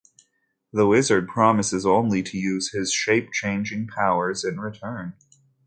The 0.73 0.87
wizard 0.87 1.27
promises 1.27 1.83
to 1.83 1.89
only 1.89 2.23
use 2.27 2.71
his 2.71 2.91
shape-changing 2.91 3.85
powers 3.89 4.43
in 4.43 4.59
return. 4.59 5.13